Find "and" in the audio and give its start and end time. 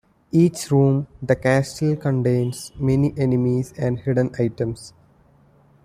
3.77-3.99